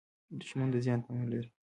دښمن 0.39 0.67
د 0.71 0.75
زیان 0.85 0.99
تمه 1.05 1.25
لري 1.31 1.49